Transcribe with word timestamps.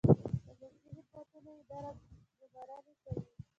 د 0.47 0.49
ملکي 0.59 0.89
خدمتونو 0.95 1.51
اداره 1.63 1.91
ګمارنې 2.39 2.93
کوي 3.03 3.25